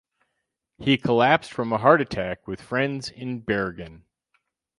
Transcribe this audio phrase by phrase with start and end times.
[0.79, 4.03] He collapsed from a heart attack with friends in Bergen.